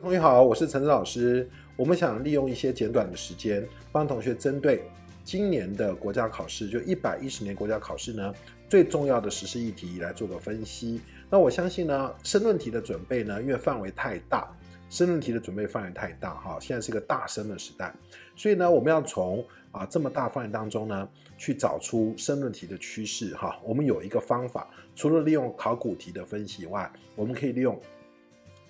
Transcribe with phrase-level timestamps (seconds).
[0.00, 1.48] 同学好，我是陈子老师。
[1.74, 4.84] 我们想利用一些简短的时间，帮同学针对
[5.24, 8.32] 今年的国家考试，就一百一十年国家考试呢，
[8.68, 11.00] 最重要的时事议题来做个分析。
[11.28, 14.48] 那我相信呢，申论题的准备呢，因为范围太大，
[14.88, 17.92] 申论题的准备范围太大哈，现在是个大申的时代，
[18.36, 23.58] 所以呢，我们要从啊这么大范围当中呢，去找出申论题的趋势哈。
[23.64, 27.76] 我们有一个方法，除了利用考古题的分析以外，我们可以利用。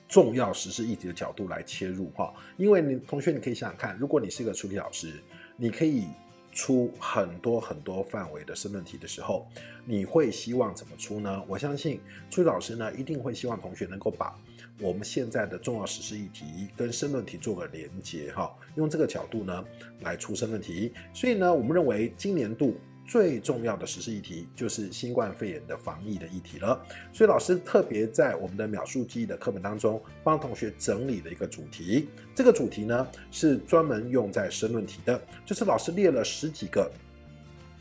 [0.09, 5.13] 重要时事议题的角度来切入哈，因为你同学你可以想想看，如果你是一个出题老师，
[5.57, 6.07] 你可以
[6.51, 9.47] 出很多很多范围的申论题的时候，
[9.85, 11.45] 你会希望怎么出呢？
[11.47, 12.01] 我相信
[12.31, 14.35] 出题老师呢一定会希望同学能够把
[14.81, 19.65] 我们现在的重要时事议题跟申论题做个连接哈，用这个角度呢
[20.01, 20.93] 来出申论题。
[21.13, 22.77] 所以呢，我们认为今年度。
[23.09, 26.79] 最重要的时事议题就是新冠肺炎的防疫的议题了，
[27.11, 32.11] 所以老师特别在我们的秒数记忆的课本当中帮同学整理了一个主题。
[32.35, 36.91] 这个主题呢是专门用在申论题的，就是老师列了十几个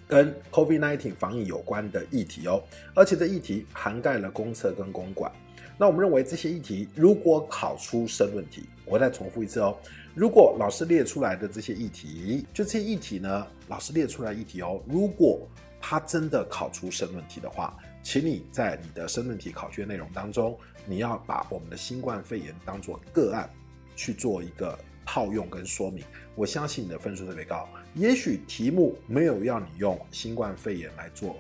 [0.08, 2.64] 跟 COVID-19 防疫有关的议题哦，
[2.95, 5.30] 而且这议题涵盖了公测跟公管。
[5.78, 9.78] 那我们认为这些议题如果考出申论题，我再重复一次哦。
[10.17, 15.47] 如果老师列出来的这些议题，就这些议题呢，老师列出来议题哦，如果
[15.79, 20.57] 他真的考出申论题的话，请你在你的申论题考卷内容当中，
[20.88, 23.47] 你要把我们的新冠肺炎当作个案
[23.95, 26.03] 去做一个套用跟说明。
[26.33, 27.69] 我相信你的分数特别高。
[27.93, 31.35] 也许题目没有要你用新冠肺炎来做。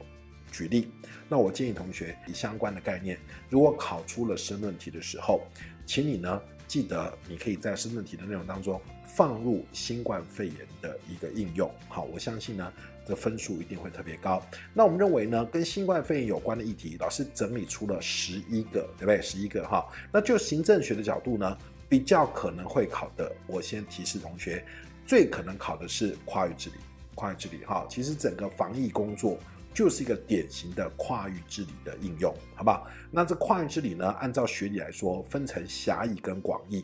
[0.51, 0.91] 举例，
[1.27, 3.17] 那我建议同学以相关的概念，
[3.49, 5.41] 如果考出了申论题的时候，
[5.87, 11.71] 请你呢记得，你可以在申论题的内容当中放入新冠肺炎的一个应用。
[11.87, 12.73] 好，我相信呢，
[13.05, 14.45] 这分数一定会特别高。
[14.73, 19.21] 那我们认为呢，跟新冠肺炎有关的议题，老师整理出了十一个，对不对？
[19.21, 19.87] 十一个哈。
[20.11, 21.57] 那就行政学的角度呢，
[21.87, 24.63] 比较可能会考的，我先提示同学，
[25.05, 26.75] 最可能考的是跨域治理。
[27.15, 29.39] 跨域治理哈，其实整个防疫工作。
[29.77, 32.87] 就是一个典型的跨域治理的应用，好不好？
[33.11, 36.83] 那这跨域治理呢，按照学理来说，分成狭义跟广义。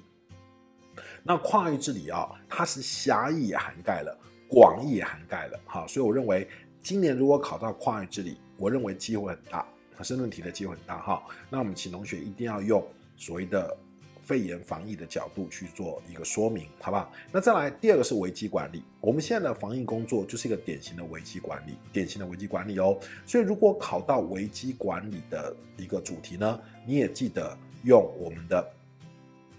[1.23, 4.15] 那跨域治理啊，它是狭义也涵盖了，
[4.47, 6.47] 广义也涵盖了，哈，所以我认为
[6.83, 9.65] 今年如果考到跨域治理，我认为机会很大，
[10.03, 11.23] 申论题的机会很大哈。
[11.49, 12.87] 那我们请同学一定要用
[13.17, 13.75] 所谓的。
[14.23, 17.11] 肺炎防疫的角度去做一个说明，好不好？
[17.31, 18.83] 那再来第二个是危机管理。
[19.01, 22.97] 我们现在的防疫工作就是一个典型的危机管理，典型的危机管理哦。
[23.25, 28.65] 所以如果考到危机管理的一个主题呢，你也记得用我们的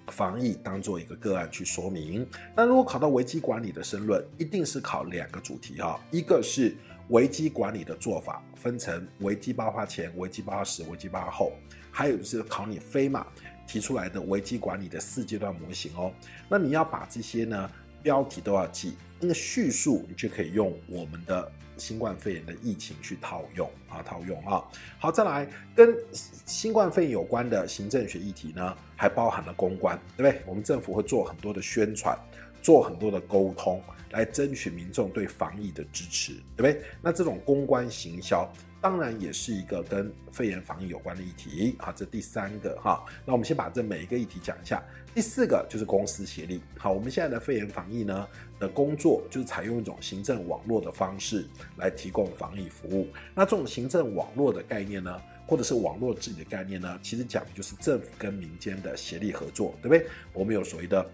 [0.08, 2.26] 防疫当做一个个案去说明。
[2.56, 6.74] 那如果考到危机管理的申论，一定是考两个主题哈，一个是
[7.10, 11.52] 危机管理的做法，分成危机爆发前、危机爆发时、危机爆发后，
[11.94, 13.24] 还有就是考你飞马。
[13.66, 16.12] 提出来的危机管理的四阶段模型哦，
[16.50, 17.70] 那你要把这些呢
[18.02, 24.62] 标题都要记，那个叙述你就可以用我们的新冠肺炎的疫情去套用啊，套用啊。
[24.98, 25.96] 好，再来跟
[26.44, 30.42] 新冠肺炎有关的行政学议题呢，还包含了公关，对不对？
[30.46, 32.16] 我们政府会做很多的宣传，
[32.60, 36.82] 做很多的沟通，来争取民众对防疫的支持，对不对？
[37.00, 38.46] 那这种公关行销。
[38.84, 43.02] 当然也是一个跟肺炎防疫有关的议题，好，这第三个哈。
[43.24, 44.84] 那我们先把这每一个议题讲一下。
[45.14, 48.28] 第四个就是公司协力，好，我们现在的肺炎防疫呢
[48.58, 53.08] 的工作就是采用一种行政网络的方式来提供防疫服务。
[53.34, 60.06] 那这种行政网络的概念呢，或者是网络治理的概念呢，其实讲的就是政府跟民间的协力合作，对不对？
[60.34, 61.10] 我们有所谓的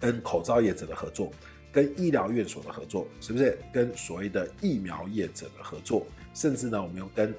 [0.00, 1.30] 跟口罩业者的合作，
[1.70, 3.56] 跟医疗院所的合作，是不是？
[3.72, 6.04] 跟所谓的疫苗业者的合作。
[6.34, 7.34] 甚至呢，我们有跟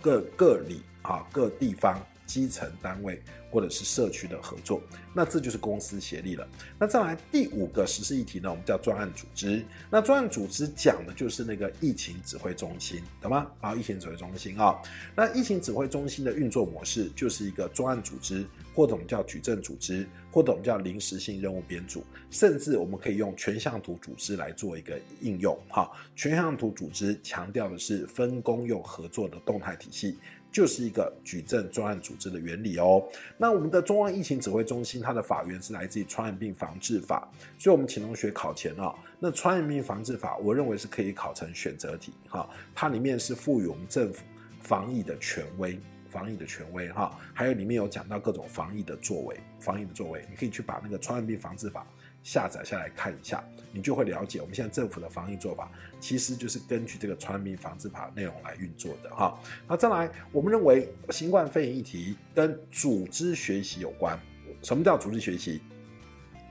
[0.00, 2.00] 各各里啊、各地方
[2.34, 4.82] 基层单位或者是社区的合作，
[5.14, 6.44] 那这就是公司协力了。
[6.76, 9.64] 那再来第五个实施议题呢，我们叫专案组织。
[9.88, 13.46] 那专案组织讲的就是那个疫情指挥中心，懂吗？
[13.60, 14.76] 啊，疫情指挥中心啊，
[15.14, 18.44] 那疫情指挥中心的运作模式就是一个专案组织。
[18.74, 25.56] 或者我们叫矩阵组织，或者我们叫临时性任务编组，甚至我们可以用全像图组织来做一个应用。
[25.68, 30.18] 哈，全像图组织强调的是分工又合作的动态体系，
[30.54, 33.04] 就是一个矩阵专案组织的原理哦。
[33.36, 37.28] 那我们的中央疫情指挥中心，它的法源是来自于传染病防治法，
[37.58, 42.12] 所以我们请同学考前啊，那传染病防治法，我认为是可以考成选择题。
[42.28, 44.22] 哈，它里面是赋予我们政府
[44.62, 45.76] 防疫的权威。
[46.10, 51.84] 防疫的权威哈，还有里面有讲到各种防疫的作为，防疫的作为，你可以去把那个传染病防治法
[52.24, 59.38] 下载下来看一下，你就会了解我们现在政府的防疫做法，其实就是根据这个传染病防治法内容来运作的哈。
[59.68, 64.18] 那再来，我们认为新冠肺炎议题跟组织学习有关，
[64.62, 65.60] 什么叫组织学习？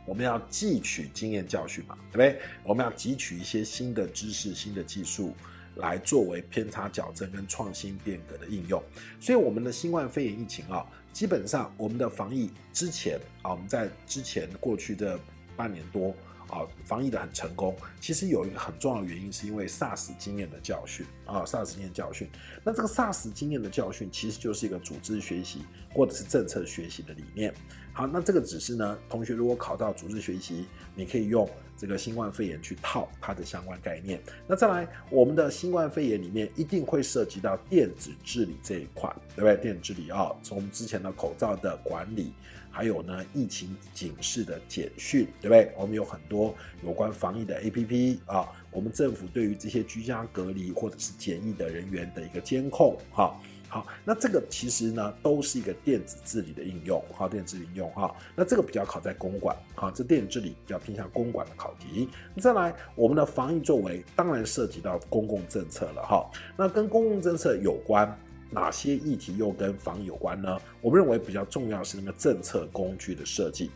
[0.06, 2.40] 我们要汲取经验教训嘛，对不对？
[2.64, 5.34] 我们要汲取一些新的知识、新的技术，
[5.78, 8.84] 来作为偏差矫正跟创新变革的应用。
[9.20, 15.18] 所以，我们的新冠肺炎疫情啊，基本上我们的防疫之前啊，我们在之前过去的
[15.56, 16.14] 半年多。
[16.50, 22.30] 啊，防疫的很成功，其实有一个很重要的原因，是因为 SARS 经验的教训啊，SARS 经验教训。
[22.64, 27.52] 那这个 SARS 经验的教训，其实就是一个组织学习或者是政策学习的理念。
[27.92, 34.22] 好，那这个只是呢，同学如果考到组织学习，你可以用这个新冠肺炎去套它的相关概念。
[34.46, 39.58] 那再来，我们的新冠肺炎里面一定会涉及到电子治理这一块，对不对？
[39.58, 42.34] 电子治理啊，从之前的口罩的管理。
[42.76, 45.72] 还有呢，疫情警示的简讯，对不对？
[45.78, 53.40] 我们有很多有关防疫的 APP 啊，我们政府对于这些居家隔离或者是检疫的人员的一个监控，哈，
[53.70, 62.10] 好，那这个其实呢，都是一个电子治理的应用，哈，电子应用，哈，那这个比较考在公管，哈，这电子治理比较偏向公管的考题。
[62.42, 66.28] 再来，我们的防疫作为当然涉及到公共政策了，哈，
[66.58, 68.20] 那跟公共政策有关。
[68.54, 70.58] 哪些议题又跟防疫有关呢？
[70.82, 73.72] 我们认为比较重要是那个政策工具的设计，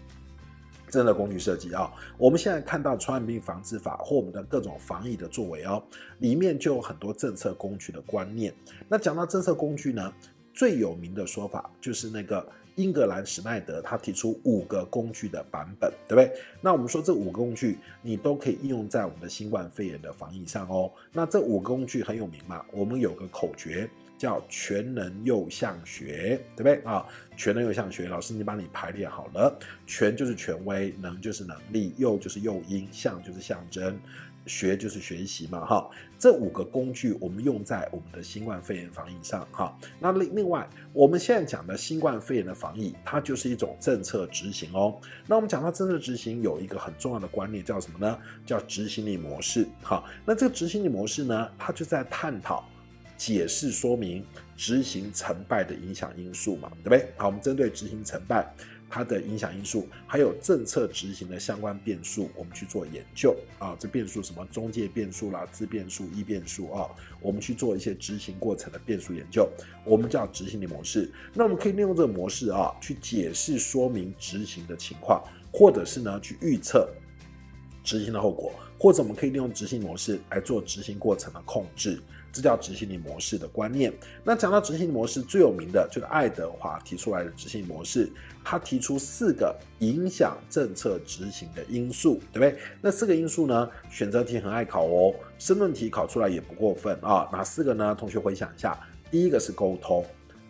[0.89, 1.91] 政策工具设计啊。
[2.18, 5.83] 我们现在看到传染病防治法或我们的各种防疫的作为哦，
[6.19, 8.53] 里面就有很多政策工具的观念。
[8.88, 10.13] 那讲到政策工具呢，
[10.53, 16.31] 最有名的说法就是那个英格兰史奈德他提出五个工具的版本，对不对？
[16.62, 20.91] 那我们说这五个工具你都可以应用在我们的新冠肺炎的防疫上哦。
[21.12, 23.89] 那这五个工具很有名嘛，我们有个口诀。
[24.17, 27.05] 叫全能幼象学，对不对啊？
[27.35, 29.57] 全能幼象学，老师你帮你排列好了。
[29.85, 33.97] 权就是权威，能就是能力，幼就是诱因，象就是象征，
[34.47, 35.89] 学就是学习嘛，哈。
[36.17, 39.77] 这五个工具我们用在我们的新冠肺炎防疫上，哈。
[39.99, 44.99] 那另另外，我们现在讲的新冠肺炎的防疫，它就是一种政策执行哦。
[45.27, 48.17] 那我们讲到政策执行，有一个很重要的观念叫什么呢？
[48.47, 50.03] 叫执行力模式，哈。
[50.25, 52.67] 那这个执行力模式呢，它就在探讨。
[53.17, 54.23] 解释说明
[54.55, 57.09] 执行成败的影响因素嘛，对不对？
[57.17, 58.47] 好，我们针对执行成败
[58.89, 63.75] 它的影响因素，还有政策执行的相关变数，我们去做研究啊。
[63.77, 66.87] 这变数什么中介变数啦、自变数、异变数啊，
[67.19, 69.49] 我们去做一些执行过程的变数研究，
[69.83, 71.11] 我们叫执行力模式。
[71.33, 75.21] 那我们可以利用这个模式啊，去解释说明执行的情况，
[75.51, 76.89] 或者是呢去预测
[77.83, 82.01] 执行的后果，或者我们可以利用执行模式来做执行过程的控制。
[82.31, 83.91] 这叫执行力模式的观念。
[84.24, 88.12] 那讲到执行模式，最有名的就是爱德华提出来的执行模式。
[88.44, 92.59] 他提出四个影响政策执行的因素，对不对？
[92.79, 93.68] 那四个因素呢？
[93.89, 97.27] 选择题很爱考哦，申论题考出来也不过分啊。
[97.31, 97.95] 哪四个呢？
[97.97, 98.77] 同学回想一下：
[99.09, 100.06] 第一个是沟通，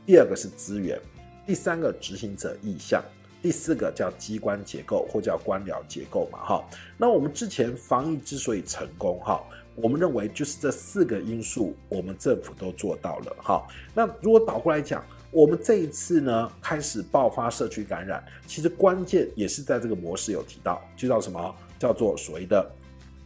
[0.05, 0.99] 第二个是资源，
[1.45, 3.01] 第三个执行者意向，
[3.41, 6.39] 第四个叫机关结构或叫官僚结构嘛。
[6.39, 6.63] 哈，
[6.97, 9.43] 那我们之前防疫之所以成功，哈。
[9.79, 13.35] 我们认为就是这四个因素，我们政府都做到了。
[13.37, 21.55] 哈，那如果倒过来讲，我们这一次呢开始爆发社区感染，其实关键也是在这个模式有提到，就叫什么？
[21.77, 22.67] 叫做所谓的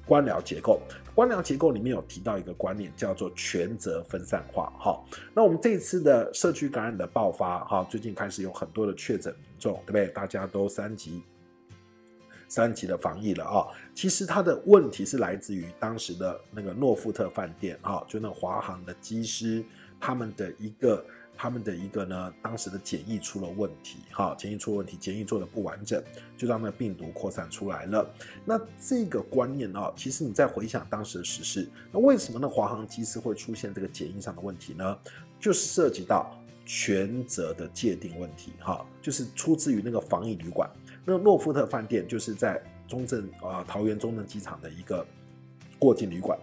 [0.05, 0.81] 官僚结构。
[1.13, 4.71] 官僚结构里面有提到一个观念，叫做权责分散化。
[4.79, 10.07] 好，那我们这一次的社区感染的爆发，哈，最近开始有很多的确诊民众，对不对？
[10.07, 11.21] 大家都三级。
[12.47, 19.63] 三级的防疫了啊，其实它的问题是来自于当时的那个诺富特饭店啊，就那华航的机师
[20.01, 21.01] 他们的一个
[21.41, 25.99] 他们的一个呢，当时的检疫出了问题哈，检疫出了问题，检疫做的不完整，
[26.37, 28.07] 就让那病毒扩散出来了。
[28.45, 34.95] 那这个观念啊，其实你再回想当时的时事，那为什么那华航机师会出现这个检疫上的问题呢？
[35.39, 36.31] 就是涉及到
[36.63, 40.69] 权责的界定问题哈，就是出自于那个防疫旅馆。
[41.03, 45.03] 那诺富特饭店就是在中正啊桃园中正机场的一个
[45.79, 46.37] 过境旅馆，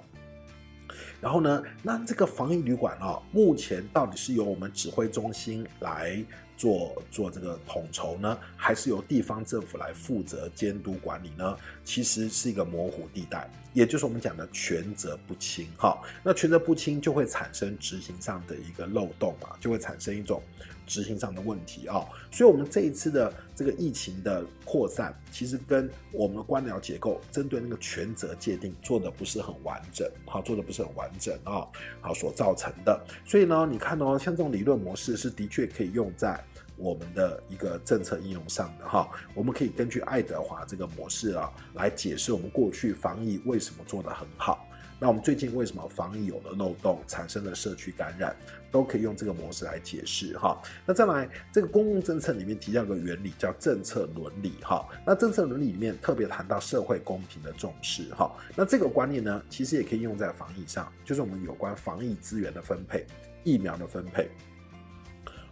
[1.20, 6.24] 然后呢，那这个防疫旅馆啊，目前到底是由我们指挥中心来
[6.58, 11.56] 做做这个统筹呢，还是由地方政府来负责监督管理呢？
[11.84, 15.66] 其实是一个模糊地带，也就是我们讲的权责不清。
[15.78, 20.42] 哈，那权责不清就会产生执行上的一个漏洞嘛，就会产生一种。
[20.88, 22.00] 执行上的问题啊，
[22.32, 31.68] 所以，我们这一次的这个疫情的扩散，其实跟我们的官僚结构针对那个权责界定做的不是很完整，好，做的不是很完整啊，
[32.00, 32.98] 好，所造成的。
[33.26, 36.42] 所以呢，你看哦，像这种理论模式是的确可以用在
[36.78, 39.08] 我们的一个政策应用上的哈。
[39.34, 44.64] 我们可以根据爱德华这个模式啊，来解释我们过去防疫为什么做得很好。
[45.00, 48.34] 那我们最近为什么防疫有了漏洞，产生了社区感染，
[48.68, 50.60] 都可以用这个模式来解释哈。
[50.84, 54.84] 那再来，这个公共政策里面提到一个原理叫政策伦理哈。
[55.06, 58.28] 那政策伦理里面特别谈到社会公平的重视哈。
[58.56, 63.06] 那这个观念呢，其实也可以用在防疫上，就是我们有关防疫资源的分配、
[63.44, 64.28] 疫苗的分配。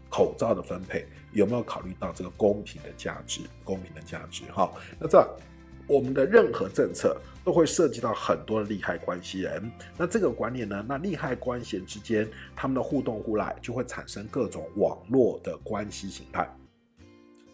[0.08, 3.40] 口罩的分配有没有考虑到这个公平的价值？
[3.64, 5.26] 公平的价值，哈，那这
[5.86, 9.70] 我们的任何政策都会涉及到很多的利害关系人。
[9.96, 16.48] 那这个观念呢，那利害关系之间他们的互动互赖，就会产生各种网络的关系形态，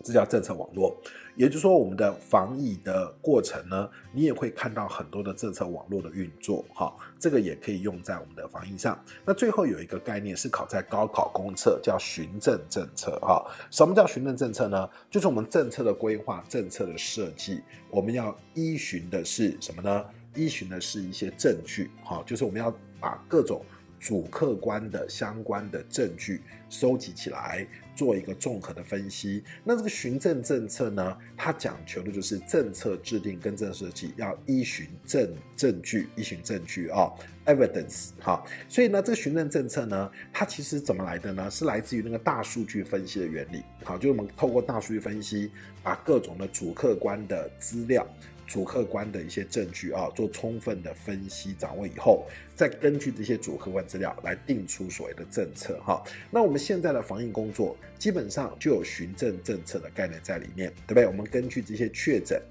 [0.03, 0.97] 这叫政策网络。
[1.35, 9.03] 也就是说，我们的防疫的过程呢，你也会看到很多的政策网络的运作，哈，这个也可以用在我们的防疫上。
[9.25, 13.45] 那最后有一个概念是考在高考公测，叫循证政策，哈。
[13.71, 14.89] 什么叫循证政策呢？
[15.11, 20.05] 就是我们政策的规划、政策的设计，我们要依循的是什么呢？
[20.35, 23.65] 依循的是一些证据，哈，就是我们要把各种。
[24.03, 29.45] 主客观的相关的证据收集起来，做一个综合的分析。
[29.63, 37.09] 那这个循证政策呢，它讲求的就是政策制定跟政策设计要依循证证据，依循证据啊、
[37.47, 38.45] ，evidence 哈。
[38.69, 41.49] 所以呢，这个循证政策呢，它其实怎么来的呢？
[41.49, 43.63] 是来自于那个大数据分析的原理。
[43.85, 48.05] 好，就是我们透过大数据分析，把各种的主客观的资料。
[48.53, 56.05] 主客观的一些证据啊，做充分的分析掌握以后，再根据这些主客观资料来定出所谓的政策哈。
[56.31, 61.07] 那我们现在的防疫工作基本上就有循证政策的概念在里面，对不对？
[61.07, 62.43] 我们根据这些确诊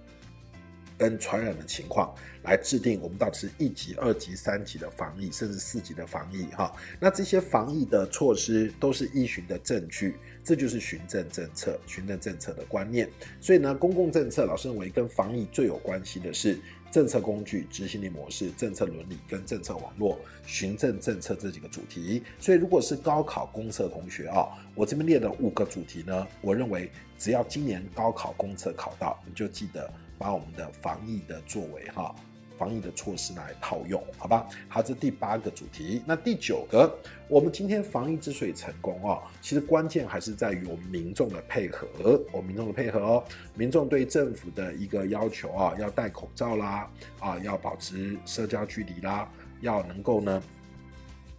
[0.98, 6.76] 跟传染的情况来制定我们到底是一级、二级、三级的防疫，甚至四级的防疫哈。
[7.00, 10.16] 那这些防疫的措施都是依循的证据。
[10.44, 13.10] 这就是循证政策、循证政策的观念。
[13.40, 16.60] 所以呢，公共政策老师认为跟防疫最有关系的是
[16.92, 22.22] 政策工具、执行力模式、政策伦理跟政策网络、循证政策这几个主题。
[22.40, 32.14] 所以，如果是高考公测同学啊，我这边列的五个主题呢，我认为只要今年高考公测考到，你就记得把我们的防疫的作为哈。
[32.62, 34.48] 防疫的措施来套用，好吧？
[34.68, 36.04] 好，这第八个主题。
[36.06, 36.96] 那第九个，
[37.28, 41.88] 我们今天防疫之所以成功哦，其实关键还是在于我们民众的配合，
[42.32, 43.24] 我们民众的配合哦，
[43.56, 46.88] 民众对政府的一个要求啊，要戴口罩啦，
[47.20, 49.28] 啊，要保持社交距离啦，
[49.62, 50.44] 要能够呢，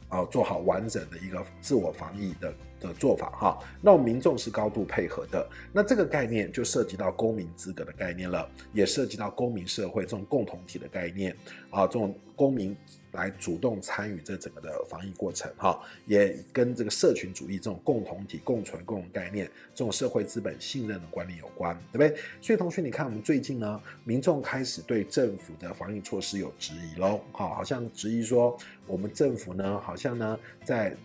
[0.09, 2.53] 啊，做好完整的一个自我防疫的。
[2.89, 11.37] 的做法哈，那民众是高度配合的，那这个概念就涉及到公民资格的概念了，也涉及到公民社会这种共同体的概念
[11.71, 12.77] 啊，这种公民
[13.13, 22.21] 来主动参与这整个的防疫过程哈，也跟这个社群主义这种共同体共存共同概念，这种社会资本信任的观念有关，对不对？
[22.41, 30.97] 所以同学，你看我们最近呢，民众开始对政府的防疫措施有质疑喽，好，好像质疑说我们政府呢，好像呢在。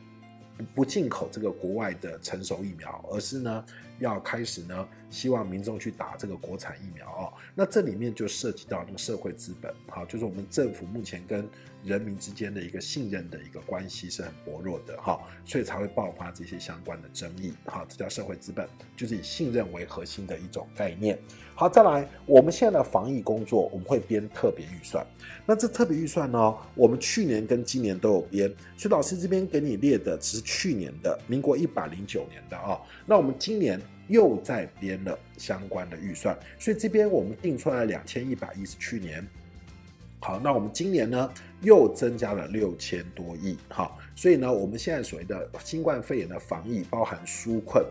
[0.74, 3.66] 不进口这个国外的成熟疫苗，而是呢
[4.00, 7.34] 要开始呢希望民众去打这个国产疫苗哦。
[7.56, 11.48] 那这里面就涉及到那个社会资本，好，就是我们政府目前跟
[11.84, 17.54] 人民之间的一个信任的一个关系是很薄弱的哈，所以才会爆发这些相关的争议。
[17.66, 21.18] 好，这叫社会资本，就是以信任为核心的一种概念。
[21.60, 25.04] 好，再来，我们现在的防疫工作，我们会编特别预算。
[25.44, 28.48] 那这特别预算呢，我们去年跟今年都有编。
[28.78, 32.80] 所以老师这边给你列的只是去年的，民国一百零九年的啊。
[33.08, 39.28] 那我们今年又在编了相关的预算，所以这边我们定出来两千一百一是去年。
[40.20, 41.32] 好，那我们今年呢
[41.62, 43.58] 又增加了六千多亿。
[43.70, 47.86] 好，所以呢，我们现在所谓的新冠肺炎的防疫，包含纾困。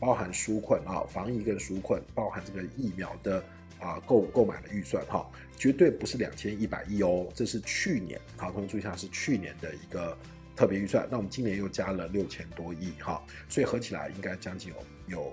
[0.00, 3.40] 包含纾困啊，防疫跟纾困，包含这个疫苗的
[3.78, 5.24] 啊购购买的预算哈，
[5.56, 10.18] 绝对不是两千一百亿哦，这是去年，好，同学们注意一下，是去年的一个
[10.56, 11.06] 特别预算。
[11.08, 15.32] 那我们今年又加了六千多亿哈，所以合起来应该将近有有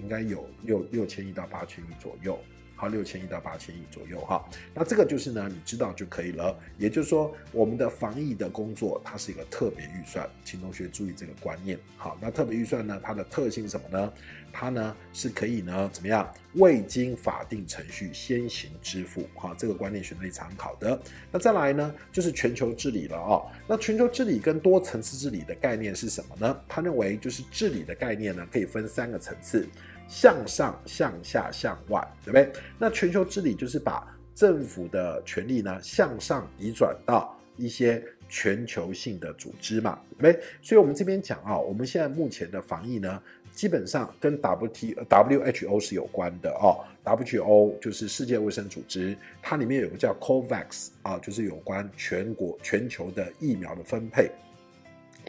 [0.00, 2.38] 应该有六六千亿到八千亿左右。
[2.80, 6.58] 好，六千亿到八千亿左右哈，那这个就是呢，你知道就可以了。
[6.78, 11.78] 也就是说，我们的防疫的工作，它是一个特别预算，请同学注意这个观念。
[11.98, 14.10] 好，那特别预算呢，它的特性是什么呢？
[14.50, 16.32] 它呢是可以呢怎么样？
[16.54, 19.28] 未经法定程序先行支付。
[19.36, 20.98] 好，这个观念学得常考的。
[21.30, 23.46] 那再来呢，就是全球治理了哦。
[23.68, 26.58] 那全球治理跟多层次治理的概念是什么呢？
[26.66, 29.68] 他认为就是治理的概念呢，可以分三个层次。
[30.10, 32.52] 向上、向下、向外，对不对？
[32.76, 40.44] 那全球治理就是把政府的权力呢向上移转到一些全球性的组织嘛，对不对？
[40.60, 43.22] 所以我们这边讲啊，我们现在目前的防疫呢，
[43.54, 46.84] 基本上跟 W T W H O 是有关的哦。
[47.04, 54.30] W H O 就是世界卫生组织，它里面有个叫 COVAX 啊，就是有关全国全球的疫苗的分配。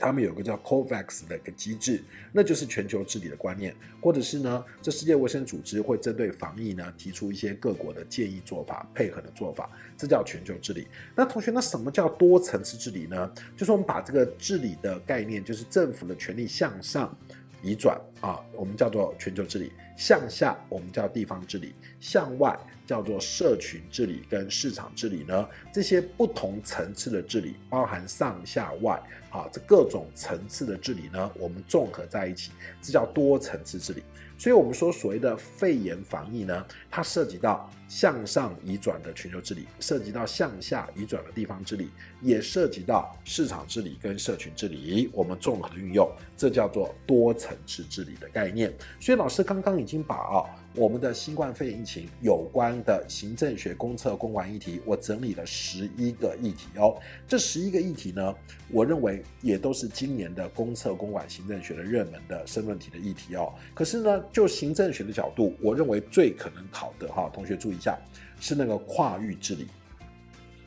[0.01, 10.87] 他们有个叫 COVAX 的一个机制，那就是全球治理的观念，或者是呢，这世界卫生组织会针对防疫呢提出一些各国的建议做法、配合的做法，这叫全球治理。
[11.15, 13.31] 那同学，那什么叫多层次治理呢？
[13.55, 17.15] 就是我们把这个治理的概念，就是政府的权力向上
[17.61, 25.47] 移转啊，我们叫做全球治理；向下我们叫地方治理；向外叫做社群治理跟市场治理呢。
[25.71, 29.01] 这些不同层次的治理，包含上下外。
[29.29, 32.51] 啊，这各种层次的治理呢，我们综合在一起，
[32.81, 34.03] 这叫多层次治理。
[34.37, 41.89] 所以，我们说所谓的肺炎防疫呢，它涉及到向上移转的全球治理，涉及到向下移转的地方治理，
[42.21, 48.73] 也涉及到市场治理跟社群治理，我们综合运用，这叫做多层次治理的概念。
[48.97, 50.45] 所以，老师刚刚已经把啊。
[50.73, 56.95] 我们的新冠肺炎疫情有关的行政学、公测、公管议题，我整理了十一个议题哦。
[57.27, 58.33] 这十一个议题呢，
[58.69, 63.53] 我认为也都是今年的公测、公管、行政学的热门的申论题的议题哦。
[63.73, 67.97] 可是呢，就行政学的角度，我认为最可能考的哈，同学注意下，
[68.39, 69.67] 是那个跨域治理。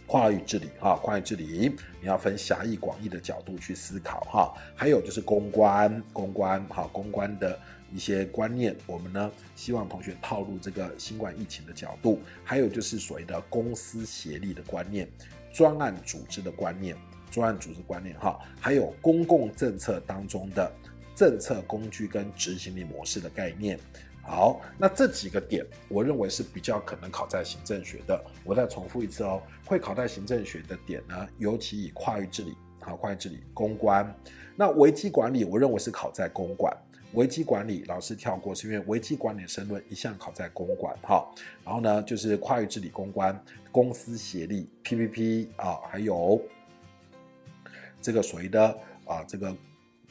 [0.07, 4.55] 跨域治理哈，跨域治理，你要分狭义、广义的角度去思考哈。
[4.75, 7.59] 还有就是公关，公关哈，公关的。
[7.93, 15.09] 一些观念，我们呢希望同学套入这个新冠疫情的角度，还有就是所谓的公私协力的观念、
[15.53, 16.97] 专案组织的观念、
[17.31, 20.73] 专案组织观念哈，还有公共政策当中的
[21.15, 23.79] 政策工具跟执行力模式的概念。
[24.27, 28.19] 好，那这几个点，我认为是比较可能考在行政学的。
[28.43, 34.13] 我再重复一次哦，会考在行政学的点呢，尤其以跨域治理，好，跨域治理、公关，
[34.57, 36.75] 那危机管理，我认为是考在公管。
[37.13, 41.31] 危机管理老师跳过，是因为危机管理的申论一向考在公管哈，
[41.63, 43.39] 然后呢就是跨域治理、公关、
[43.71, 46.41] 公司协力、PPP 啊，还有
[48.01, 48.67] 这个所谓的
[49.05, 49.55] 啊这个。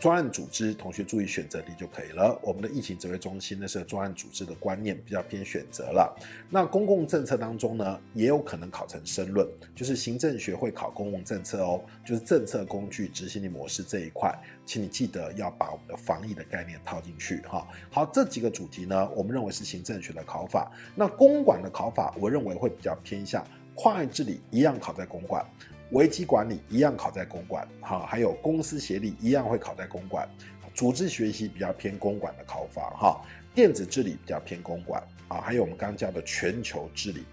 [0.04, 2.38] 专案组织，同学注意选择题就可以了。
[2.44, 6.14] 我们的疫情指挥中心那是专案组织的观念比较偏选择了。
[6.50, 17.66] 那公共政策当中呢，也有可能考成申论，就是行政学会考公共政策哦，就是政策工具执行力模式这一块，请你记得要把我们的防疫的概念套进去哈。
[17.90, 20.70] 好，这几个主题呢，我们认为是行政学的考法。
[20.96, 23.42] 那公管的考法，我认为会比较偏向
[23.74, 25.46] 跨域治理，一样考在公管。
[25.94, 30.28] 危机管理一样考在公管，哈，还有公司协力一样会考在公管，
[30.74, 33.22] 组织学习比较偏公管的考法，哈，
[33.54, 37.24] 电子治理比较偏公管，啊，还有我们刚刚讲的全球治理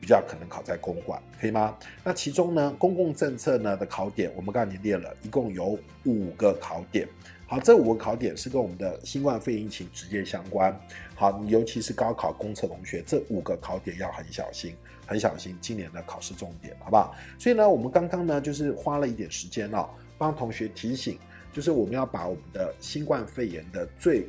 [0.00, 1.76] 比较可能考在公管，可以吗？
[2.02, 7.06] 那其中呢，公共政策呢的考点，我们刚刚已经列了一共有五个考点，
[7.46, 10.78] 好，这五个考点是跟我们的新冠肺炎疫情直接相关，
[11.14, 14.74] 好，尤其是高考公测同学，这五个考点要很小心。
[15.08, 17.14] 很小心今年的考试重点，好不好？
[17.38, 21.16] 所以呢，我们刚刚呢，就是花了一点时间哦，帮同学提醒，
[21.52, 24.26] 就是我们要把我们的新冠肺炎的最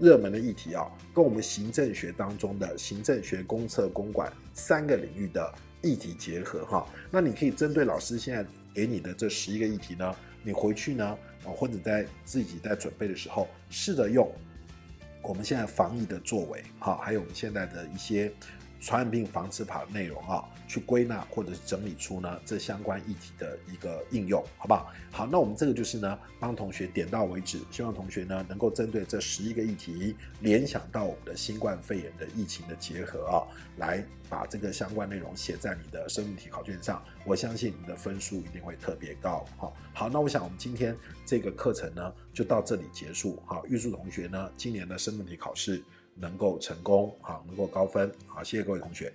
[0.00, 6.84] 热门的议题啊，跟我们行政学当中的行政学、公测、公管三个领域的议题结合哈。
[7.08, 8.44] 那你可以针对老师现在
[8.74, 11.16] 给你的这十一个议题呢，你回去呢，
[11.52, 14.30] 或者在自己在准备的时候，试着用
[15.22, 18.32] 我们现在防疫的作为哈，还有我们现在的一些。
[18.84, 24.92] 传染病防治法的内容啊，去归纳或者是整理出呢这相关议题的一个应用，好不好？
[25.10, 33.40] 好，那我们这个就是呢帮同学点到为止，希望同学呢能够针对这十一个议题，联想到我们的新冠肺炎的疫情的结合啊，
[33.78, 39.46] 来把这个相关内容写在你的生命题考卷上，我相信你的分数一定会特别高。
[39.56, 40.94] 好，好，那我想我们今天
[41.24, 43.42] 这个课程呢就到这里结束。
[43.46, 45.82] 好，预祝同学呢今年的生命题考试。
[46.14, 49.12] 能够成功，好，能够高分，好，谢谢各位同学。